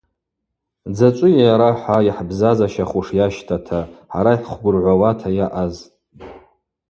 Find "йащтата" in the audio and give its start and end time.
3.17-3.79